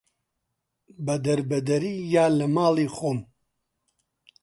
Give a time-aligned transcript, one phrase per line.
[1.05, 3.19] بە دەربەدەری یان لە ماڵی خۆم